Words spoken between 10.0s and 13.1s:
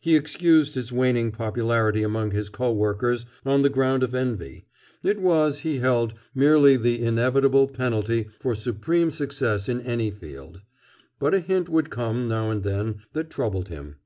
field. But a hint would come, now and then,